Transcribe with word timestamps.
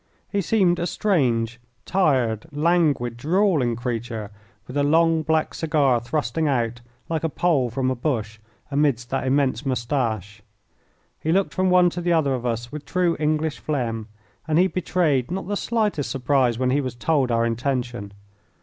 He 0.31 0.41
seemed 0.41 0.79
a 0.79 0.87
strange, 0.87 1.59
tired, 1.85 2.47
languid, 2.51 3.17
drawling 3.17 3.75
creature 3.75 4.31
with 4.65 4.75
a 4.75 4.81
long 4.81 5.21
black 5.21 5.53
cigar 5.53 5.99
thrusting 5.99 6.47
out, 6.47 6.81
like 7.07 7.23
a 7.23 7.29
pole 7.29 7.69
from 7.69 7.91
a 7.91 7.95
bush, 7.95 8.39
amidst 8.71 9.11
that 9.11 9.27
immense 9.27 9.63
moustache. 9.63 10.41
He 11.19 11.31
looked 11.31 11.53
from 11.53 11.69
one 11.69 11.91
to 11.91 12.01
the 12.01 12.13
other 12.13 12.33
of 12.33 12.47
us 12.47 12.71
with 12.71 12.83
true 12.83 13.15
English 13.19 13.59
phlegm, 13.59 14.07
and 14.47 14.57
he 14.57 14.65
betrayed 14.65 15.29
not 15.29 15.47
the 15.47 15.55
slightest 15.55 16.09
surprise 16.09 16.57
when 16.57 16.71
he 16.71 16.81
was 16.81 16.95
told 16.95 17.29
our 17.29 17.45
intention. 17.45 18.11